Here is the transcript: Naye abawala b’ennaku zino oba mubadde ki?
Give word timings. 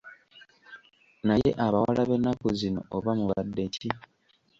Naye 1.27 1.49
abawala 1.65 2.01
b’ennaku 2.09 2.47
zino 2.59 2.81
oba 2.95 3.11
mubadde 3.17 3.63
ki? 3.75 3.89